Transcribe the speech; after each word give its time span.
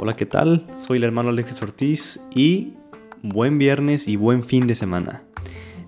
Hola, 0.00 0.14
¿qué 0.14 0.26
tal? 0.26 0.64
Soy 0.76 0.98
el 0.98 1.02
hermano 1.02 1.30
Alexis 1.30 1.60
Ortiz 1.60 2.20
y 2.32 2.74
buen 3.20 3.58
viernes 3.58 4.06
y 4.06 4.14
buen 4.14 4.44
fin 4.44 4.68
de 4.68 4.76
semana. 4.76 5.24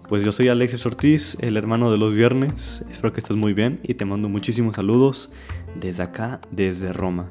Pues 0.08 0.24
yo 0.24 0.32
soy 0.32 0.48
Alexis 0.48 0.84
Ortiz, 0.84 1.36
el 1.38 1.56
hermano 1.56 1.92
de 1.92 1.98
los 1.98 2.12
viernes. 2.12 2.84
Espero 2.90 3.12
que 3.12 3.20
estés 3.20 3.36
muy 3.36 3.54
bien 3.54 3.78
y 3.84 3.94
te 3.94 4.04
mando 4.04 4.28
muchísimos 4.28 4.74
saludos 4.74 5.30
desde 5.78 6.02
acá, 6.02 6.40
desde 6.50 6.92
Roma. 6.92 7.30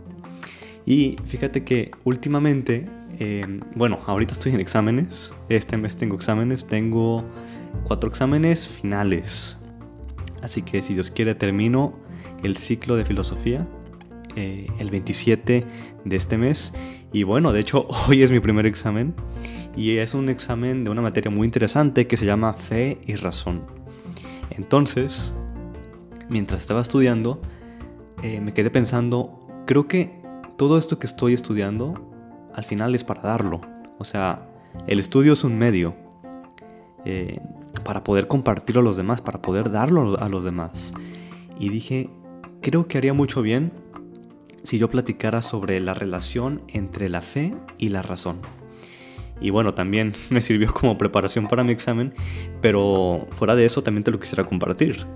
Y 0.85 1.17
fíjate 1.25 1.65
que 1.65 1.91
últimamente, 2.05 2.87
eh, 3.19 3.59
bueno, 3.75 3.99
ahorita 4.05 4.31
estoy 4.31 4.53
en 4.53 4.61
exámenes. 4.61 5.33
Este 5.49 5.75
mes 5.75 5.97
tengo 5.97 6.15
exámenes, 6.15 6.65
tengo 6.65 7.25
cuatro 7.83 8.09
exámenes 8.09 8.69
finales. 8.69 9.57
Así 10.41 10.61
que 10.61 10.81
si 10.81 10.93
Dios 10.93 11.11
quiere 11.11 11.35
termino 11.35 11.99
el 12.41 12.55
ciclo 12.55 12.95
de 12.95 13.03
filosofía 13.03 13.67
eh, 14.35 14.67
el 14.79 14.89
27 14.89 15.65
de 16.05 16.15
este 16.15 16.37
mes. 16.37 16.73
Y 17.11 17.23
bueno, 17.23 17.51
de 17.51 17.59
hecho 17.59 17.87
hoy 18.07 18.23
es 18.23 18.31
mi 18.31 18.39
primer 18.39 18.65
examen 18.65 19.15
y 19.75 19.97
es 19.97 20.13
un 20.13 20.29
examen 20.29 20.83
de 20.83 20.89
una 20.89 21.01
materia 21.01 21.31
muy 21.31 21.45
interesante 21.45 22.07
que 22.07 22.17
se 22.17 22.25
llama 22.25 22.53
fe 22.53 22.99
y 23.05 23.15
razón. 23.15 23.63
Entonces, 24.51 25.33
mientras 26.29 26.61
estaba 26.61 26.81
estudiando, 26.81 27.41
eh, 28.21 28.41
me 28.41 28.53
quedé 28.53 28.69
pensando, 28.69 29.39
creo 29.65 29.87
que 29.87 30.21
todo 30.57 30.77
esto 30.77 30.99
que 30.99 31.07
estoy 31.07 31.33
estudiando 31.33 31.93
al 32.53 32.65
final 32.65 32.93
es 32.95 33.03
para 33.03 33.21
darlo. 33.21 33.61
O 33.97 34.03
sea, 34.03 34.49
el 34.87 34.99
estudio 34.99 35.33
es 35.33 35.43
un 35.43 35.57
medio 35.57 35.95
eh, 37.05 37.39
para 37.83 38.03
poder 38.03 38.27
compartirlo 38.27 38.81
a 38.81 38.83
los 38.83 38.97
demás, 38.97 39.21
para 39.21 39.41
poder 39.41 39.71
darlo 39.71 40.19
a 40.19 40.29
los 40.29 40.43
demás. 40.43 40.93
Y 41.57 41.69
dije, 41.69 42.09
creo 42.61 42.87
que 42.87 42.97
haría 42.97 43.13
mucho 43.13 43.41
bien 43.41 43.71
si 44.69 44.77
yo 44.77 44.87
platicara 44.91 45.41
sobre 45.41 45.79
la 45.79 45.95
relación 45.95 46.61
entre 46.67 47.09
la 47.09 47.23
fe 47.23 47.55
y 47.79 47.89
la 47.89 48.03
razón. 48.03 48.37
Y 49.41 49.49
bueno, 49.49 49.73
también 49.73 50.13
me 50.29 50.41
sirvió 50.41 50.71
como 50.71 50.95
preparación 50.95 51.47
para 51.47 51.63
mi 51.63 51.71
examen, 51.71 52.13
pero 52.61 53.27
fuera 53.31 53.55
de 53.55 53.65
eso 53.65 53.81
también 53.81 54.03
te 54.03 54.11
lo 54.11 54.19
quisiera 54.19 54.43
compartir. 54.43 55.07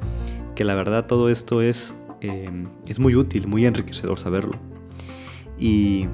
Que 0.56 0.64
la 0.64 0.74
verdad 0.74 1.06
todo 1.06 1.30
esto 1.30 1.62
es, 1.62 1.94
em, 2.22 2.68
es 2.88 3.00
muy 3.00 3.16
útil, 3.16 3.46
muy 3.46 3.68
enriquecedor 3.68 4.18
saberlo. 4.18 4.58
Y 5.60 6.08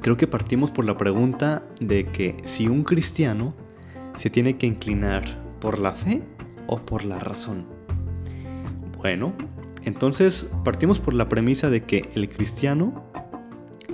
creo 0.00 0.16
que 0.16 0.26
partimos 0.26 0.70
por 0.70 0.86
la 0.86 0.96
pregunta 0.96 1.62
de 1.78 2.06
que 2.06 2.38
si 2.44 2.68
un 2.68 2.84
cristiano 2.84 3.54
se 4.16 4.30
tiene 4.30 4.56
que 4.56 4.66
inclinar 4.66 5.24
por 5.60 5.78
la 5.78 5.92
fe 5.92 6.22
o 6.68 6.78
por 6.78 7.04
la 7.04 7.18
razón. 7.18 7.66
Bueno, 8.96 9.34
entonces 9.84 10.50
partimos 10.64 11.00
por 11.00 11.14
la 11.14 11.28
premisa 11.28 11.70
de 11.70 11.84
que 11.84 12.08
el 12.14 12.28
cristiano 12.28 13.04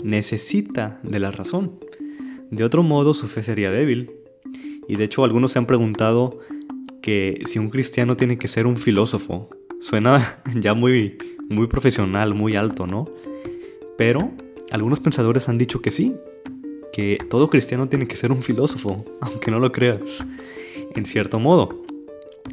necesita 0.02 0.98
de 1.02 1.20
la 1.20 1.30
razón. 1.30 1.78
De 2.50 2.64
otro 2.64 2.82
modo 2.82 3.14
su 3.14 3.28
fe 3.28 3.42
sería 3.42 3.70
débil. 3.70 4.10
Y 4.88 4.96
de 4.96 5.04
hecho 5.04 5.24
algunos 5.24 5.52
se 5.52 5.58
han 5.58 5.66
preguntado 5.66 6.38
que 7.02 7.42
si 7.44 7.58
un 7.58 7.70
cristiano 7.70 8.16
tiene 8.16 8.38
que 8.38 8.48
ser 8.48 8.66
un 8.66 8.76
filósofo. 8.76 9.48
Suena 9.80 10.40
ya 10.60 10.74
muy, 10.74 11.18
muy 11.48 11.66
profesional, 11.66 12.34
muy 12.34 12.56
alto, 12.56 12.86
¿no? 12.86 13.08
Pero 13.96 14.32
algunos 14.70 15.00
pensadores 15.00 15.48
han 15.48 15.58
dicho 15.58 15.80
que 15.80 15.90
sí, 15.90 16.16
que 16.92 17.18
todo 17.30 17.50
cristiano 17.50 17.88
tiene 17.88 18.06
que 18.06 18.16
ser 18.16 18.32
un 18.32 18.42
filósofo, 18.42 19.04
aunque 19.20 19.50
no 19.50 19.60
lo 19.60 19.72
creas. 19.72 20.24
En 20.94 21.04
cierto 21.04 21.38
modo. 21.38 21.84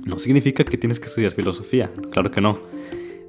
No 0.06 0.18
significa 0.18 0.64
que 0.64 0.76
tienes 0.76 1.00
que 1.00 1.06
estudiar 1.06 1.34
filosofía, 1.34 1.90
claro 2.12 2.32
que 2.32 2.42
no 2.42 2.73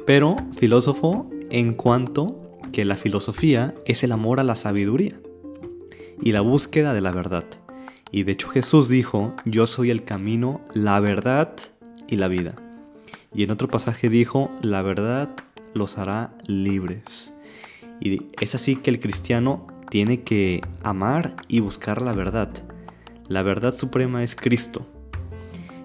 pero 0.06 0.36
filósofo 0.56 1.30
en 1.50 1.74
cuanto 1.74 2.40
que 2.72 2.84
la 2.84 2.96
filosofía 2.96 3.74
es 3.86 4.02
el 4.02 4.12
amor 4.12 4.40
a 4.40 4.44
la 4.44 4.56
sabiduría 4.56 5.18
y 6.20 6.32
la 6.32 6.40
búsqueda 6.40 6.92
de 6.94 7.00
la 7.00 7.12
verdad. 7.12 7.44
Y 8.10 8.22
de 8.24 8.32
hecho 8.32 8.48
Jesús 8.48 8.88
dijo, 8.88 9.34
yo 9.44 9.66
soy 9.66 9.90
el 9.90 10.04
camino, 10.04 10.60
la 10.72 11.00
verdad 11.00 11.54
y 12.08 12.16
la 12.16 12.28
vida. 12.28 12.54
Y 13.34 13.42
en 13.42 13.50
otro 13.50 13.68
pasaje 13.68 14.08
dijo, 14.08 14.50
la 14.62 14.82
verdad 14.82 15.30
los 15.72 15.98
hará 15.98 16.36
libres. 16.46 17.34
Y 18.00 18.22
es 18.40 18.54
así 18.54 18.76
que 18.76 18.90
el 18.90 19.00
cristiano 19.00 19.66
tiene 19.90 20.22
que 20.22 20.60
amar 20.82 21.36
y 21.48 21.60
buscar 21.60 22.02
la 22.02 22.12
verdad. 22.12 22.50
La 23.28 23.42
verdad 23.42 23.74
suprema 23.74 24.22
es 24.22 24.34
Cristo. 24.34 24.86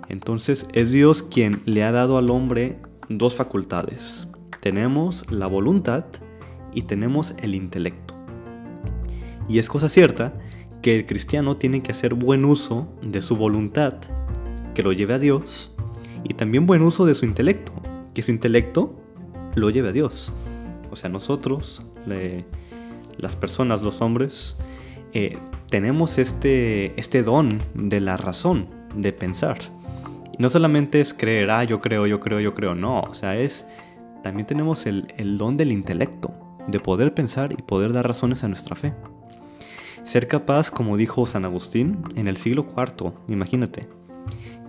Entonces 0.08 0.68
es 0.74 0.92
Dios 0.92 1.24
quien 1.24 1.62
le 1.66 1.84
ha 1.84 1.92
dado 1.92 2.18
al 2.18 2.30
hombre 2.30 2.80
dos 3.10 3.36
facultades. 3.36 4.28
Tenemos 4.62 5.30
la 5.32 5.48
voluntad 5.48 6.06
y 6.74 6.84
tenemos 6.84 7.34
el 7.42 7.56
intelecto. 7.56 8.14
Y 9.48 9.58
es 9.58 9.68
cosa 9.68 9.90
cierta 9.90 10.34
que 10.82 10.96
el 10.96 11.06
cristiano 11.06 11.58
tiene 11.58 11.82
que 11.82 11.92
hacer 11.92 12.14
buen 12.14 12.46
uso 12.46 12.88
de 13.02 13.22
su 13.22 13.36
voluntad, 13.36 13.96
que 14.76 14.84
lo 14.84 14.94
lleve 14.94 15.16
a 15.16 15.20
Dios, 15.20 15.76
y 16.24 16.36
también 16.36 16.68
buen 16.68 16.84
uso 16.84 17.06
de 17.06 17.16
su 17.16 17.26
intelecto, 17.26 17.74
que 18.14 18.22
su 18.22 18.32
intelecto 18.32 18.96
lo 19.56 19.70
lleve 19.72 19.90
a 19.90 19.92
Dios. 19.92 20.32
O 20.92 20.96
sea, 20.96 21.10
nosotros, 21.10 21.84
las 23.18 23.36
personas, 23.36 23.82
los 23.82 24.02
hombres, 24.02 24.56
eh, 25.14 25.38
tenemos 25.70 26.18
este, 26.18 27.00
este 27.00 27.24
don 27.24 27.60
de 27.74 28.00
la 28.00 28.18
razón, 28.18 28.68
de 28.96 29.14
pensar 29.14 29.60
no 30.40 30.50
solamente 30.50 31.02
es 31.02 31.14
creer, 31.14 31.52
ah, 31.52 31.66
yo 31.66 31.82
creo, 31.82 32.08
yo 32.08 32.22
creo, 32.22 32.40
yo 32.40 32.56
creo, 32.56 32.74
no, 32.74 33.02
o 33.02 33.14
sea, 33.14 33.38
es, 33.38 33.68
también 34.24 34.48
tenemos 34.48 34.86
el, 34.86 35.38
don 35.38 35.58
del 35.58 35.74
intelecto, 35.74 36.32
de 36.68 36.80
poder 36.80 37.14
pensar 37.14 37.52
y 37.52 37.62
poder 37.62 37.92
dar 37.92 38.08
razones 38.08 38.44
a 38.44 38.48
nuestra 38.48 38.76
fe. 38.76 38.94
Ser 40.04 40.28
capaz, 40.28 40.72
como 40.72 40.96
dijo 40.96 41.28
San 41.28 41.44
Agustín 41.44 42.02
en 42.16 42.30
el 42.30 42.38
siglo 42.38 42.66
IV, 42.66 43.12
imagínate, 43.28 43.90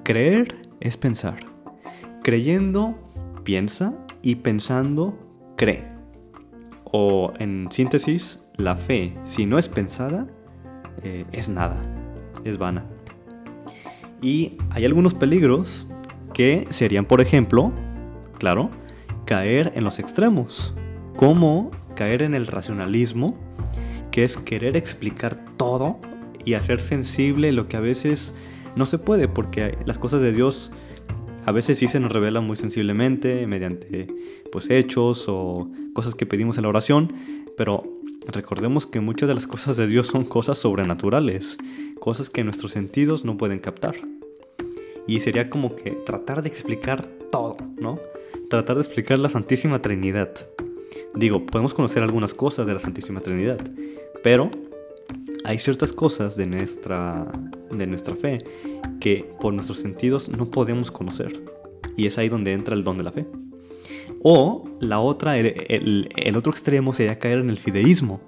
creer 0.02 0.60
es 0.80 0.96
pensar, 0.96 1.36
creyendo 2.24 2.98
piensa 3.44 3.94
y 4.22 4.36
pensando 4.36 5.16
cree. 5.56 5.86
O 6.90 7.32
en 7.38 7.68
síntesis, 7.70 8.44
la 8.56 8.74
fe, 8.74 9.16
si 9.22 9.46
no 9.46 9.56
es 9.56 9.68
pensada, 9.68 10.26
eh, 11.04 11.26
es 11.30 11.48
nada, 11.48 11.80
es 12.42 12.58
vana. 12.58 12.89
Y 14.22 14.52
hay 14.70 14.84
algunos 14.84 15.14
peligros 15.14 15.86
que 16.34 16.66
serían, 16.70 17.04
por 17.06 17.20
ejemplo, 17.20 17.72
claro, 18.38 18.70
caer 19.24 19.72
en 19.74 19.84
los 19.84 19.98
extremos, 19.98 20.74
como 21.16 21.70
caer 21.94 22.22
en 22.22 22.34
el 22.34 22.46
racionalismo, 22.46 23.36
que 24.10 24.24
es 24.24 24.36
querer 24.36 24.76
explicar 24.76 25.38
todo 25.56 25.98
y 26.44 26.54
hacer 26.54 26.80
sensible 26.80 27.52
lo 27.52 27.68
que 27.68 27.76
a 27.76 27.80
veces 27.80 28.34
no 28.76 28.86
se 28.86 28.98
puede, 28.98 29.28
porque 29.28 29.78
las 29.84 29.98
cosas 29.98 30.22
de 30.22 30.32
Dios 30.32 30.70
a 31.46 31.52
veces 31.52 31.78
sí 31.78 31.88
se 31.88 32.00
nos 32.00 32.12
revelan 32.12 32.46
muy 32.46 32.56
sensiblemente 32.56 33.46
mediante 33.46 34.08
pues 34.52 34.70
hechos 34.70 35.24
o 35.28 35.70
cosas 35.94 36.14
que 36.14 36.26
pedimos 36.26 36.56
en 36.58 36.62
la 36.62 36.68
oración, 36.68 37.12
pero 37.56 37.84
recordemos 38.26 38.86
que 38.86 39.00
muchas 39.00 39.28
de 39.28 39.34
las 39.34 39.46
cosas 39.46 39.76
de 39.76 39.86
Dios 39.86 40.06
son 40.06 40.24
cosas 40.24 40.58
sobrenaturales 40.58 41.58
cosas 42.00 42.30
que 42.30 42.42
nuestros 42.42 42.72
sentidos 42.72 43.24
no 43.24 43.36
pueden 43.36 43.60
captar. 43.60 43.94
Y 45.06 45.20
sería 45.20 45.50
como 45.50 45.76
que 45.76 45.92
tratar 45.92 46.42
de 46.42 46.48
explicar 46.48 47.02
todo, 47.30 47.56
¿no? 47.78 48.00
Tratar 48.48 48.76
de 48.76 48.82
explicar 48.82 49.18
la 49.18 49.28
Santísima 49.28 49.80
Trinidad. 49.80 50.30
Digo, 51.14 51.46
podemos 51.46 51.74
conocer 51.74 52.02
algunas 52.02 52.34
cosas 52.34 52.66
de 52.66 52.74
la 52.74 52.80
Santísima 52.80 53.20
Trinidad, 53.20 53.58
pero 54.22 54.50
hay 55.44 55.58
ciertas 55.58 55.92
cosas 55.92 56.36
de 56.36 56.46
nuestra, 56.46 57.30
de 57.70 57.86
nuestra 57.86 58.14
fe 58.14 58.38
que 59.00 59.28
por 59.40 59.54
nuestros 59.54 59.78
sentidos 59.78 60.28
no 60.28 60.50
podemos 60.50 60.90
conocer. 60.90 61.42
Y 61.96 62.06
es 62.06 62.18
ahí 62.18 62.28
donde 62.28 62.52
entra 62.52 62.74
el 62.74 62.84
don 62.84 62.98
de 62.98 63.04
la 63.04 63.12
fe. 63.12 63.26
O 64.22 64.68
la 64.80 65.00
otra, 65.00 65.38
el, 65.38 66.08
el 66.14 66.36
otro 66.36 66.52
extremo 66.52 66.94
sería 66.94 67.18
caer 67.18 67.38
en 67.38 67.50
el 67.50 67.58
fideísmo, 67.58 68.20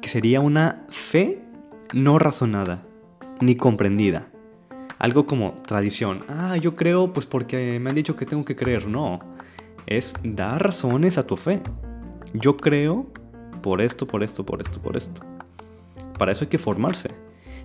que 0.00 0.08
sería 0.08 0.40
una 0.40 0.86
fe 0.88 1.42
no 1.92 2.18
razonada, 2.18 2.86
ni 3.40 3.56
comprendida. 3.56 4.28
Algo 4.98 5.26
como 5.26 5.54
tradición. 5.66 6.24
Ah, 6.28 6.56
yo 6.56 6.74
creo 6.74 7.12
pues 7.12 7.26
porque 7.26 7.78
me 7.80 7.90
han 7.90 7.96
dicho 7.96 8.16
que 8.16 8.24
tengo 8.24 8.44
que 8.44 8.56
creer. 8.56 8.88
No, 8.88 9.20
es 9.86 10.14
dar 10.22 10.64
razones 10.64 11.18
a 11.18 11.26
tu 11.26 11.36
fe. 11.36 11.62
Yo 12.32 12.56
creo 12.56 13.06
por 13.62 13.80
esto, 13.80 14.06
por 14.06 14.22
esto, 14.22 14.44
por 14.46 14.62
esto, 14.62 14.80
por 14.80 14.96
esto. 14.96 15.20
Para 16.18 16.32
eso 16.32 16.44
hay 16.44 16.48
que 16.48 16.58
formarse. 16.58 17.10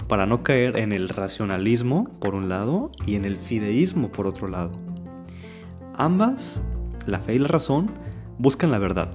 Para 0.07 0.25
no 0.25 0.43
caer 0.43 0.77
en 0.77 0.91
el 0.91 1.09
racionalismo 1.09 2.11
por 2.19 2.35
un 2.35 2.49
lado 2.49 2.91
y 3.05 3.15
en 3.15 3.23
el 3.23 3.37
fideísmo 3.37 4.11
por 4.11 4.27
otro 4.27 4.47
lado. 4.47 4.73
Ambas, 5.95 6.61
la 7.05 7.19
fe 7.19 7.35
y 7.35 7.39
la 7.39 7.47
razón, 7.47 7.91
buscan 8.37 8.71
la 8.71 8.79
verdad. 8.79 9.13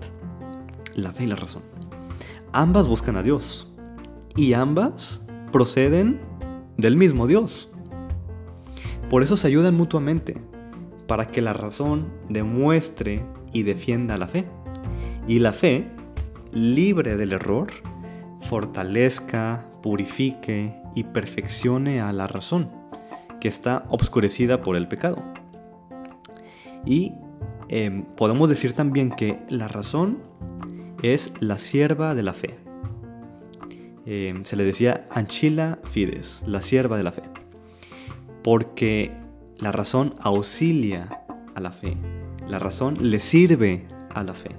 La 0.95 1.13
fe 1.13 1.25
y 1.25 1.27
la 1.27 1.37
razón. 1.37 1.63
Ambas 2.53 2.87
buscan 2.87 3.17
a 3.17 3.23
Dios. 3.23 3.73
Y 4.37 4.55
ambas 4.55 5.27
proceden 5.53 6.21
del 6.77 6.97
mismo 6.97 7.27
Dios. 7.27 7.71
Por 9.11 9.23
eso 9.23 9.37
se 9.37 9.47
ayudan 9.47 9.77
mutuamente, 9.77 10.37
para 11.07 11.31
que 11.31 11.43
la 11.43 11.53
razón 11.53 12.13
demuestre 12.29 13.25
y 13.53 13.63
defienda 13.63 14.19
la 14.19 14.29
fe. 14.29 14.45
Y 15.29 15.39
la 15.39 15.53
fe, 15.53 15.89
libre 16.53 17.17
del 17.17 17.33
error, 17.33 17.69
fortalezca, 18.41 19.67
purifique 19.83 20.75
y 20.95 21.05
perfeccione 21.05 22.01
a 22.01 22.13
la 22.13 22.27
razón, 22.27 22.71
que 23.41 23.49
está 23.49 23.85
obscurecida 23.89 24.63
por 24.63 24.77
el 24.77 24.89
pecado. 24.89 25.23
Y 26.85 27.15
em, 27.69 28.03
podemos 28.03 28.49
decir 28.49 28.73
también 28.73 29.11
que 29.11 29.39
la 29.49 29.69
razón 29.69 30.19
es 31.03 31.33
la 31.41 31.59
sierva 31.59 32.15
de 32.15 32.23
la 32.23 32.33
fe. 32.33 32.66
Em, 34.09 34.45
se 34.45 34.55
le 34.55 34.65
decía 34.65 35.05
Anchila 35.11 35.81
Fides, 35.83 36.45
la 36.47 36.63
sierva 36.63 36.97
de 36.97 37.03
la 37.03 37.11
fe, 37.11 37.25
porque 38.45 39.11
la 39.59 39.73
razón 39.73 40.15
auxilia 40.21 41.25
a 41.57 41.61
la 41.61 41.73
fe, 41.73 41.97
la 42.47 42.61
razón 42.61 42.99
le 43.01 43.19
sirve 43.19 43.89
a 44.15 44.23
la 44.23 44.35
fe, 44.35 44.51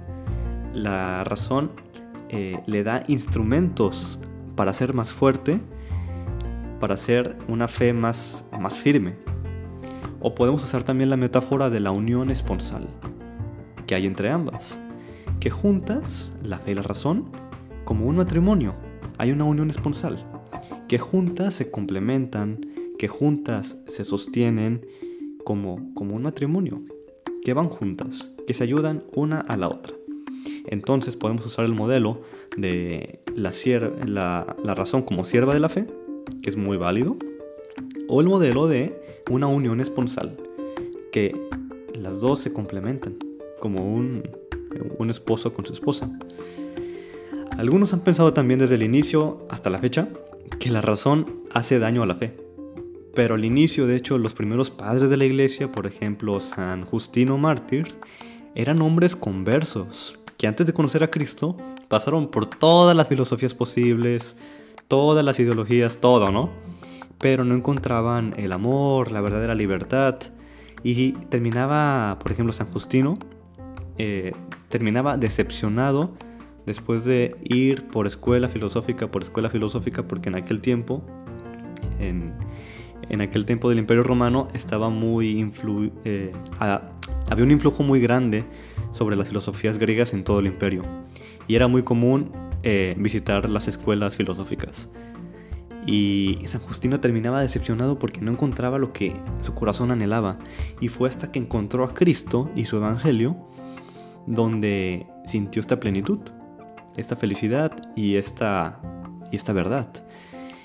la 0.74 1.24
razón 1.24 1.72
eh, 2.28 2.60
le 2.66 2.84
da 2.84 3.02
instrumentos 3.08 4.20
para 4.54 4.74
ser 4.74 4.92
más 4.92 5.12
fuerte, 5.12 5.58
para 6.78 6.98
ser 6.98 7.38
una 7.48 7.68
fe 7.68 7.94
más, 7.94 8.44
más 8.60 8.76
firme. 8.76 9.16
O 10.20 10.34
podemos 10.34 10.62
usar 10.62 10.82
también 10.82 11.08
la 11.08 11.16
metáfora 11.16 11.70
de 11.70 11.80
la 11.80 11.90
unión 11.90 12.30
esponsal 12.30 12.86
que 13.86 13.94
hay 13.94 14.06
entre 14.06 14.30
ambas, 14.30 14.78
que 15.40 15.48
juntas, 15.48 16.34
la 16.42 16.58
fe 16.58 16.72
y 16.72 16.74
la 16.74 16.82
razón, 16.82 17.30
como 17.84 18.04
un 18.04 18.16
matrimonio, 18.16 18.74
hay 19.18 19.32
una 19.32 19.44
unión 19.44 19.68
esponsal, 19.68 20.24
que 20.86 20.98
juntas 20.98 21.54
se 21.54 21.70
complementan, 21.70 22.60
que 22.98 23.08
juntas 23.08 23.78
se 23.88 24.04
sostienen 24.04 24.86
como, 25.44 25.92
como 25.94 26.14
un 26.14 26.22
matrimonio, 26.22 26.82
que 27.44 27.52
van 27.52 27.68
juntas, 27.68 28.30
que 28.46 28.54
se 28.54 28.64
ayudan 28.64 29.04
una 29.14 29.40
a 29.40 29.56
la 29.56 29.68
otra. 29.68 29.94
Entonces 30.66 31.16
podemos 31.16 31.44
usar 31.46 31.64
el 31.64 31.74
modelo 31.74 32.22
de 32.56 33.20
la, 33.34 33.52
la, 34.06 34.74
razón 34.74 35.02
como 35.02 35.24
sierva 35.24 35.52
de 35.52 35.60
la 35.60 35.68
fe, 35.68 35.86
que 36.42 36.50
es 36.50 36.56
muy 36.56 36.76
válido, 36.76 37.16
o 38.08 38.20
el 38.20 38.28
modelo 38.28 38.68
de 38.68 39.00
una 39.30 39.46
unión 39.46 39.80
esponsal, 39.80 40.36
que 41.10 41.34
las 41.94 42.20
dos 42.20 42.40
se 42.40 42.52
complementan, 42.52 43.16
como 43.60 43.92
un, 43.92 44.22
un 44.98 45.10
esposo 45.10 45.52
con 45.54 45.66
su 45.66 45.72
esposa. 45.72 46.10
Algunos 47.58 47.92
han 47.92 48.00
pensado 48.00 48.32
también 48.32 48.60
desde 48.60 48.76
el 48.76 48.84
inicio 48.84 49.44
hasta 49.50 49.68
la 49.68 49.80
fecha 49.80 50.06
que 50.60 50.70
la 50.70 50.80
razón 50.80 51.40
hace 51.54 51.80
daño 51.80 52.04
a 52.04 52.06
la 52.06 52.14
fe. 52.14 52.36
Pero 53.16 53.34
al 53.34 53.44
inicio, 53.44 53.88
de 53.88 53.96
hecho, 53.96 54.16
los 54.16 54.32
primeros 54.32 54.70
padres 54.70 55.10
de 55.10 55.16
la 55.16 55.24
iglesia, 55.24 55.72
por 55.72 55.84
ejemplo 55.88 56.38
San 56.38 56.84
Justino 56.84 57.36
Mártir, 57.36 57.96
eran 58.54 58.80
hombres 58.80 59.16
conversos, 59.16 60.20
que 60.36 60.46
antes 60.46 60.68
de 60.68 60.72
conocer 60.72 61.02
a 61.02 61.10
Cristo 61.10 61.56
pasaron 61.88 62.28
por 62.28 62.46
todas 62.46 62.96
las 62.96 63.08
filosofías 63.08 63.54
posibles, 63.54 64.36
todas 64.86 65.24
las 65.24 65.40
ideologías, 65.40 65.98
todo, 65.98 66.30
¿no? 66.30 66.50
Pero 67.18 67.42
no 67.42 67.56
encontraban 67.56 68.34
el 68.36 68.52
amor, 68.52 69.10
la 69.10 69.20
verdadera 69.20 69.56
libertad. 69.56 70.14
Y 70.84 71.10
terminaba, 71.28 72.20
por 72.20 72.30
ejemplo, 72.30 72.52
San 72.52 72.68
Justino, 72.68 73.18
eh, 73.96 74.32
terminaba 74.68 75.16
decepcionado 75.16 76.14
después 76.68 77.04
de 77.04 77.34
ir 77.42 77.88
por 77.88 78.06
escuela 78.06 78.50
filosófica, 78.50 79.10
por 79.10 79.22
escuela 79.22 79.48
filosófica, 79.48 80.06
porque 80.06 80.28
en 80.28 80.36
aquel 80.36 80.60
tiempo, 80.60 81.02
en, 81.98 82.34
aquel 83.22 83.46
tiempo 83.46 83.70
del 83.70 83.78
Imperio 83.78 84.02
Romano, 84.02 84.48
estaba 84.52 84.90
muy 84.90 85.50
eh, 86.04 86.32
había 87.30 87.44
un 87.44 87.50
influjo 87.50 87.82
muy 87.82 88.00
grande 88.00 88.44
sobre 88.90 89.16
las 89.16 89.28
filosofías 89.28 89.78
griegas 89.78 90.12
en 90.12 90.24
todo 90.24 90.40
el 90.40 90.46
imperio, 90.46 90.82
y 91.46 91.54
era 91.54 91.68
muy 91.68 91.82
común 91.84 92.32
eh, 92.62 92.94
visitar 92.98 93.48
las 93.48 93.66
escuelas 93.66 94.16
filosóficas. 94.16 94.90
Y 95.86 96.40
San 96.44 96.60
Justino 96.60 97.00
terminaba 97.00 97.40
decepcionado 97.40 97.98
porque 97.98 98.20
no 98.20 98.30
encontraba 98.30 98.78
lo 98.78 98.92
que 98.92 99.14
su 99.40 99.54
corazón 99.54 99.90
anhelaba, 99.90 100.38
y 100.82 100.88
fue 100.88 101.08
hasta 101.08 101.32
que 101.32 101.38
encontró 101.38 101.84
a 101.84 101.94
Cristo 101.94 102.50
y 102.54 102.66
su 102.66 102.76
Evangelio 102.76 103.48
donde 104.26 105.06
sintió 105.24 105.60
esta 105.60 105.80
plenitud, 105.80 106.18
esta 106.96 107.16
felicidad 107.16 107.72
y 107.96 108.16
esta, 108.16 108.80
y 109.30 109.36
esta 109.36 109.52
verdad. 109.52 109.88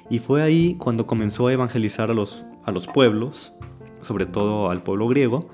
Y 0.09 0.19
fue 0.19 0.41
ahí 0.41 0.75
cuando 0.75 1.07
comenzó 1.07 1.47
a 1.47 1.53
evangelizar 1.53 2.11
a 2.11 2.13
los, 2.13 2.45
a 2.63 2.71
los 2.71 2.87
pueblos, 2.87 3.53
sobre 4.01 4.25
todo 4.25 4.69
al 4.69 4.83
pueblo 4.83 5.07
griego, 5.07 5.49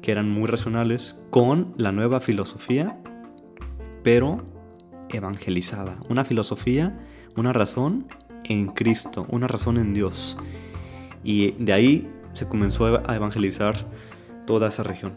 que 0.00 0.10
eran 0.10 0.28
muy 0.28 0.46
racionales, 0.46 1.22
con 1.30 1.74
la 1.76 1.92
nueva 1.92 2.20
filosofía, 2.20 2.98
pero 4.02 4.44
evangelizada. 5.10 5.98
Una 6.08 6.24
filosofía, 6.24 6.98
una 7.36 7.52
razón 7.52 8.06
en 8.44 8.68
Cristo, 8.68 9.26
una 9.28 9.46
razón 9.46 9.78
en 9.78 9.94
Dios. 9.94 10.36
Y 11.22 11.52
de 11.52 11.72
ahí 11.72 12.10
se 12.32 12.48
comenzó 12.48 12.86
a 13.08 13.14
evangelizar 13.14 13.76
toda 14.46 14.68
esa 14.68 14.82
región. 14.82 15.14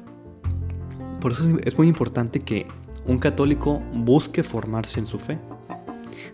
Por 1.20 1.32
eso 1.32 1.58
es 1.64 1.78
muy 1.78 1.88
importante 1.88 2.40
que 2.40 2.68
un 3.08 3.20
católico 3.20 3.82
busque 3.94 4.44
formarse 4.44 5.00
en 5.00 5.06
su 5.06 5.20
fe. 5.20 5.38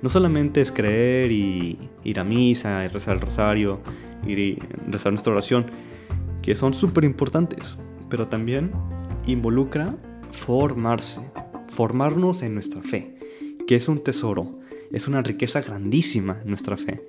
No 0.01 0.09
solamente 0.09 0.61
es 0.61 0.71
creer 0.71 1.31
y 1.31 1.77
ir 2.03 2.19
a 2.19 2.23
misa, 2.23 2.85
y 2.85 2.87
rezar 2.87 3.15
el 3.15 3.21
rosario, 3.21 3.81
ir 4.25 4.39
y 4.39 4.59
rezar 4.87 5.11
nuestra 5.11 5.33
oración, 5.33 5.65
que 6.41 6.55
son 6.55 6.73
súper 6.73 7.03
importantes, 7.03 7.77
pero 8.09 8.27
también 8.27 8.71
involucra 9.27 9.95
formarse, 10.31 11.21
formarnos 11.67 12.41
en 12.41 12.53
nuestra 12.53 12.81
fe, 12.81 13.15
que 13.67 13.75
es 13.75 13.87
un 13.87 14.03
tesoro, 14.03 14.59
es 14.91 15.07
una 15.07 15.21
riqueza 15.21 15.61
grandísima 15.61 16.41
nuestra 16.45 16.77
fe. 16.77 17.05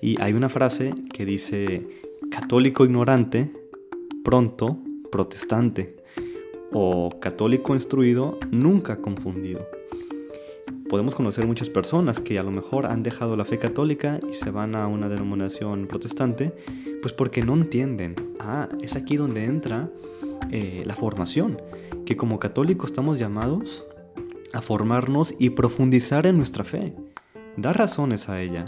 Y 0.00 0.20
hay 0.20 0.32
una 0.32 0.48
frase 0.48 0.94
que 1.12 1.24
dice, 1.24 1.86
católico 2.30 2.84
ignorante, 2.84 3.50
pronto 4.24 4.78
protestante, 5.10 5.96
o 6.72 7.10
católico 7.20 7.74
instruido, 7.74 8.38
nunca 8.50 9.00
confundido. 9.00 9.66
Podemos 10.88 11.14
conocer 11.14 11.46
muchas 11.46 11.68
personas 11.68 12.18
que 12.18 12.38
a 12.38 12.42
lo 12.42 12.50
mejor 12.50 12.86
han 12.86 13.02
dejado 13.02 13.36
la 13.36 13.44
fe 13.44 13.58
católica 13.58 14.20
y 14.30 14.34
se 14.34 14.50
van 14.50 14.74
a 14.74 14.86
una 14.86 15.10
denominación 15.10 15.86
protestante, 15.86 16.54
pues 17.02 17.12
porque 17.12 17.42
no 17.42 17.54
entienden. 17.54 18.16
Ah, 18.40 18.70
es 18.80 18.96
aquí 18.96 19.16
donde 19.16 19.44
entra 19.44 19.90
eh, 20.50 20.82
la 20.86 20.96
formación, 20.96 21.60
que 22.06 22.16
como 22.16 22.38
católicos 22.38 22.90
estamos 22.90 23.18
llamados 23.18 23.84
a 24.54 24.62
formarnos 24.62 25.34
y 25.38 25.50
profundizar 25.50 26.26
en 26.26 26.38
nuestra 26.38 26.64
fe, 26.64 26.94
dar 27.58 27.76
razones 27.76 28.30
a 28.30 28.40
ella. 28.40 28.64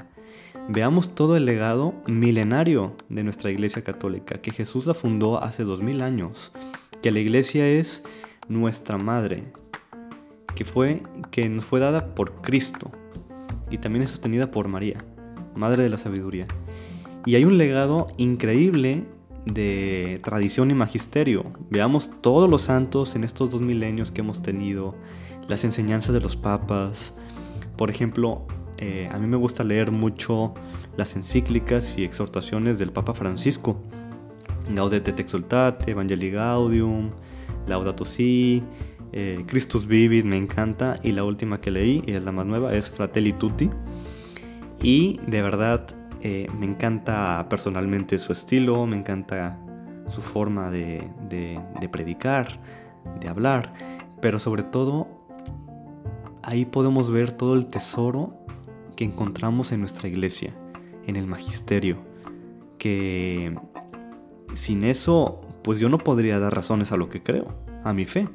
Veamos 0.68 1.14
todo 1.14 1.38
el 1.38 1.46
legado 1.46 1.94
milenario 2.06 2.96
de 3.08 3.24
nuestra 3.24 3.50
Iglesia 3.50 3.82
Católica, 3.82 4.42
que 4.42 4.52
Jesús 4.52 4.86
la 4.86 4.94
fundó 4.94 5.42
hace 5.42 5.64
dos 5.64 5.80
mil 5.80 6.02
años, 6.02 6.52
que 7.02 7.10
la 7.10 7.20
Iglesia 7.20 7.66
es 7.68 8.04
nuestra 8.48 8.98
madre, 8.98 9.44
que 10.54 10.64
fue 10.64 11.02
que 11.30 11.48
nos 11.48 11.64
fue 11.64 11.80
dada 11.80 12.14
por 12.14 12.42
Cristo 12.42 12.90
y 13.70 13.78
también 13.78 14.02
es 14.02 14.10
sostenida 14.10 14.50
por 14.50 14.68
María, 14.68 15.04
Madre 15.54 15.82
de 15.82 15.88
la 15.88 15.98
Sabiduría. 15.98 16.46
Y 17.26 17.34
hay 17.34 17.44
un 17.44 17.58
legado 17.58 18.06
increíble 18.16 19.04
de 19.46 20.20
tradición 20.22 20.70
y 20.70 20.74
magisterio. 20.74 21.44
Veamos 21.70 22.10
todos 22.20 22.48
los 22.48 22.62
santos 22.62 23.14
en 23.14 23.24
estos 23.24 23.50
dos 23.50 23.60
milenios 23.60 24.10
que 24.10 24.20
hemos 24.20 24.42
tenido, 24.42 24.96
las 25.48 25.64
enseñanzas 25.64 26.14
de 26.14 26.20
los 26.20 26.36
papas. 26.36 27.14
Por 27.76 27.90
ejemplo, 27.90 28.46
eh, 28.78 29.08
a 29.12 29.18
mí 29.18 29.26
me 29.26 29.36
gusta 29.36 29.64
leer 29.64 29.90
mucho 29.90 30.54
las 30.96 31.14
encíclicas 31.16 31.94
y 31.96 32.04
exhortaciones 32.04 32.78
del 32.78 32.90
Papa 32.92 33.14
Francisco. 33.14 33.82
Gaudete 34.74 35.12
te 35.12 35.22
exultate, 35.22 35.90
Evangelii 35.92 36.30
Gaudium, 36.30 37.10
Laudato 37.66 38.04
Si, 38.04 38.62
eh, 39.12 39.44
Christus 39.46 39.86
Vivit 39.86 40.24
me 40.24 40.36
encanta 40.36 40.98
y 41.02 41.12
la 41.12 41.24
última 41.24 41.60
que 41.60 41.70
leí, 41.70 42.02
y 42.06 42.12
es 42.12 42.22
la 42.22 42.32
más 42.32 42.46
nueva, 42.46 42.74
es 42.74 42.90
Fratelli 42.90 43.32
Tutti. 43.32 43.70
Y 44.82 45.20
de 45.26 45.42
verdad 45.42 45.86
eh, 46.22 46.48
me 46.58 46.66
encanta 46.66 47.46
personalmente 47.48 48.18
su 48.18 48.32
estilo, 48.32 48.86
me 48.86 48.96
encanta 48.96 49.58
su 50.06 50.22
forma 50.22 50.70
de, 50.70 51.08
predicar, 51.90 52.60
de 53.20 53.28
hablar, 53.28 53.70
pero 54.20 54.38
sobre 54.38 54.62
todo 54.62 55.08
ahí 56.42 56.64
podemos 56.64 57.10
ver 57.10 57.32
todo 57.32 57.54
el 57.54 57.66
tesoro 57.66 58.34
que 58.96 59.04
encontramos 59.04 59.72
en 59.72 59.80
nuestra 59.80 60.08
iglesia, 60.08 60.54
en 61.06 61.16
el 61.16 61.26
magisterio, 61.26 61.98
que 62.76 63.56
sin 64.54 64.84
eso, 64.84 65.40
pues 65.62 65.80
yo 65.80 65.88
no 65.88 65.98
podría 65.98 66.38
dar 66.38 66.54
razones 66.54 66.92
a 66.92 66.96
lo 66.96 67.08
que 67.08 67.22
creo, 67.22 67.54
a 67.84 67.92
mi 67.92 68.04
fe. 68.04 68.28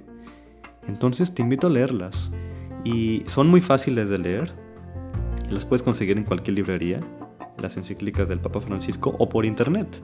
Entonces 0.88 1.34
te 1.34 1.42
invito 1.42 1.68
a 1.68 1.70
leerlas. 1.70 2.32
Y 2.84 3.24
son 3.26 3.48
muy 3.48 3.62
fáciles 3.62 4.10
de 4.10 4.20
leer. 4.20 4.54
Las 5.50 5.66
puedes 5.66 5.84
conseguir 5.84 6.18
en 6.18 6.24
cualquier 6.24 6.56
librería 6.56 7.02
las 7.60 7.78
encíclicas 7.78 8.28
del 8.30 8.40
Papa 8.40 8.62
Francisco 8.62 9.16
o 9.18 9.30
por 9.30 9.46
internet. 9.46 10.02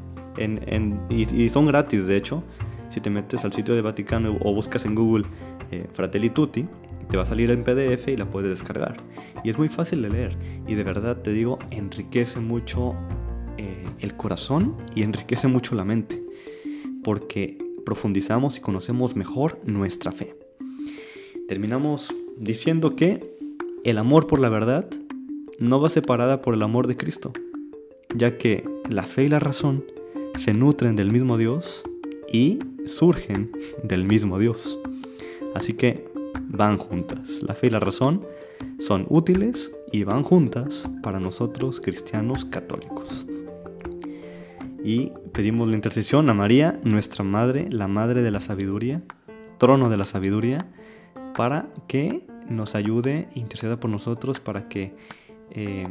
y, 1.10 1.50
son 1.50 1.66
gratis, 1.66 2.08
de 2.08 2.18
hecho. 2.18 2.44
Si 2.90 3.00
te 3.00 3.10
metes 3.10 3.46
al 3.46 3.54
sitio 3.54 3.74
de 3.74 3.82
Vaticano 3.82 4.38
o 4.42 4.54
buscas 4.54 4.86
en 4.86 4.96
Google 4.96 5.26
eh, 5.72 5.88
Fratelli 5.94 6.30
Tutti, 6.30 6.68
te 7.10 7.18
va 7.18 7.24
a 7.24 7.26
salir 7.26 7.50
en 7.52 7.64
PDF 7.64 8.10
y 8.10 8.18
la 8.18 8.30
puedes 8.30 8.50
descargar. 8.50 8.98
Y 9.44 9.50
es 9.50 9.58
muy 9.58 9.70
fácil 9.70 10.02
de 10.02 10.10
leer. 10.10 10.38
Y 10.68 10.76
de 10.76 10.84
verdad 10.84 11.18
te 11.18 11.32
digo, 11.32 11.60
enriquece 11.70 12.40
mucho 12.40 12.96
eh, 13.58 13.86
el 14.00 14.16
corazón 14.16 14.76
y 14.96 15.04
enriquece 15.04 15.48
mucho 15.48 15.76
la 15.76 15.86
mente. 15.86 16.24
Porque 17.04 17.58
profundizamos 17.86 18.58
y 18.58 18.62
conocemos 18.62 19.16
mejor 19.16 19.60
nuestra 19.66 20.12
fe. 20.12 20.36
Terminamos 21.48 22.14
diciendo 22.38 22.96
que 22.96 23.36
el 23.84 23.98
amor 23.98 24.28
por 24.28 24.40
la 24.40 24.50
verdad 24.50 24.88
no 25.60 25.82
va 25.82 25.90
separada 25.90 26.42
por 26.42 26.54
el 26.54 26.64
amor 26.64 26.88
de 26.88 26.98
Cristo, 26.98 27.34
ya 28.16 28.38
que 28.38 28.68
la 28.90 29.04
fe 29.04 29.26
y 29.26 29.30
la 29.30 29.40
razón 29.40 29.84
se 30.36 30.54
nutren 30.54 30.96
del 30.96 31.12
mismo 31.12 31.38
Dios 31.38 31.84
y 32.32 32.60
surgen 32.86 33.52
del 33.84 34.06
mismo 34.06 34.40
Dios. 34.40 34.80
Así 35.54 35.74
que 35.74 36.10
van 36.48 36.78
juntas. 36.78 37.42
La 37.42 37.56
fe 37.56 37.68
y 37.68 37.70
la 37.70 37.80
razón 37.80 38.26
son 38.80 39.06
útiles 39.10 39.72
y 39.92 40.04
van 40.04 40.24
juntas 40.24 40.88
para 41.04 41.20
nosotros 41.20 41.82
cristianos 41.82 42.46
católicos. 42.46 43.28
Y 44.84 45.12
pedimos 45.32 45.68
la 45.68 45.76
intercesión 45.76 46.30
a 46.30 46.34
María, 46.34 46.80
nuestra 46.84 47.24
Madre, 47.24 47.68
la 47.70 47.88
Madre 47.88 48.24
de 48.24 48.32
la 48.32 48.42
Sabiduría, 48.42 49.02
trono 49.58 49.90
de 49.90 49.98
la 49.98 50.06
sabiduría, 50.06 50.68
para 51.36 51.68
que 51.88 52.26
nos 52.50 52.76
ayude 52.76 53.30
interceda 53.36 53.80
por 53.80 53.90
nosotros 53.90 54.40
para 54.40 54.68
que 54.68 54.94
eh, 55.52 55.88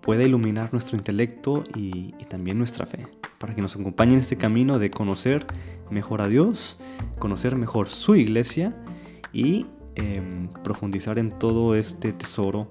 pueda 0.00 0.24
iluminar 0.24 0.70
nuestro 0.72 0.96
intelecto 0.96 1.64
y, 1.74 2.12
también 2.28 2.58
nuestra 2.58 2.86
fe, 2.86 3.06
para 3.38 3.54
que 3.54 3.62
nos 3.62 3.74
acompañe 3.76 4.14
en 4.14 4.20
este 4.20 4.36
camino 4.36 4.78
de 4.78 4.90
conocer 4.90 5.46
mejor 5.90 6.20
a 6.20 6.28
Dios, 6.28 6.78
conocer 7.18 7.56
mejor 7.56 7.88
su 7.88 8.14
iglesia 8.14 8.74
y 9.32 9.66
em, 9.96 10.48
profundizar 10.62 11.18
en 11.18 11.30
todo 11.30 11.74
este 11.74 12.12
tesoro 12.12 12.68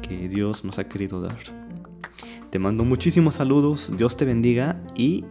que 0.00 0.28
Dios 0.28 0.64
nos 0.64 0.78
ha 0.78 0.88
querido 0.88 1.20
dar. 1.20 1.38
Te 2.50 2.58
mando 2.58 2.84
muchísimos 2.84 3.36
saludos, 3.36 3.92
Dios 3.96 4.16
te 4.16 4.24
bendiga 4.24 4.82
y 4.96 5.24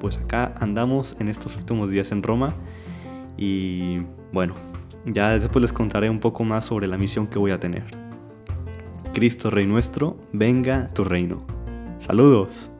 pues 0.00 0.18
acá 0.18 0.54
andamos 0.60 1.16
en 1.18 1.28
estos 1.28 1.56
últimos 1.56 1.90
días 1.90 2.12
en 2.12 2.22
Roma 2.22 2.54
y 3.38 4.00
bueno, 4.30 4.54
ya 5.06 5.38
después 5.38 5.62
les 5.62 5.72
contaré 5.72 6.10
un 6.10 6.20
poco 6.20 6.44
más 6.44 6.66
sobre 6.66 6.86
la 6.86 6.98
misión 6.98 7.26
que 7.26 7.38
voy 7.38 7.52
a 7.52 7.60
tener. 7.60 7.84
Cristo 9.14 9.50
Rey 9.50 9.66
nuestro, 9.66 10.18
venga 10.32 10.88
tu 10.90 11.04
reino. 11.04 11.42
Saludos. 11.98 12.70